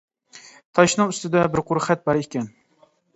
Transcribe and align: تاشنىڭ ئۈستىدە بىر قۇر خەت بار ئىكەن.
تاشنىڭ 0.79 1.11
ئۈستىدە 1.13 1.43
بىر 1.57 1.63
قۇر 1.67 1.81
خەت 1.89 2.01
بار 2.09 2.21
ئىكەن. 2.23 2.49